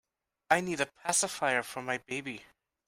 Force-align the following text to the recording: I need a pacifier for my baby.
I 0.49 0.61
need 0.61 0.81
a 0.81 0.87
pacifier 0.87 1.61
for 1.61 1.83
my 1.83 1.99
baby. 1.99 2.43